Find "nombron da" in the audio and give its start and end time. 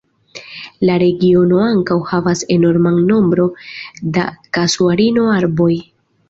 3.11-4.25